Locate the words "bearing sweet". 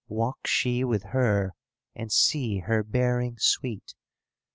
2.81-3.93